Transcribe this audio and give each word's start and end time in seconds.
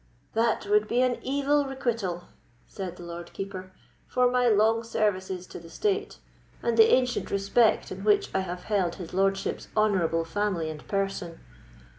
"That 0.33 0.65
would 0.65 0.87
be 0.87 1.03
an 1.03 1.19
evil 1.21 1.63
requital," 1.67 2.23
said 2.67 2.95
the 2.95 3.03
Lord 3.03 3.31
Keeper, 3.33 3.71
"for 4.07 4.31
my 4.31 4.47
long 4.47 4.83
services 4.83 5.45
to 5.45 5.59
the 5.59 5.69
state, 5.69 6.17
and 6.63 6.75
the 6.75 6.91
ancient 6.91 7.29
respect 7.29 7.91
in 7.91 8.03
which 8.03 8.33
I 8.33 8.39
have 8.39 8.63
held 8.63 8.95
his 8.95 9.13
lordship's 9.13 9.67
honourable 9.77 10.25
family 10.25 10.71
and 10.71 10.87
person." 10.87 11.39